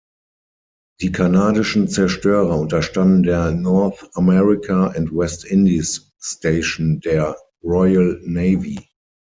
Die 1.01 1.11
kanadischen 1.11 1.87
Zerstörer 1.87 2.57
unterstanden 2.59 3.21
der 3.21 3.51
„North 3.51 4.09
America 4.15 4.87
and 4.95 5.15
West 5.15 5.45
Indies 5.45 6.11
Station“ 6.17 6.99
der 7.01 7.37
Royal 7.63 8.19
Navy. 8.23 8.79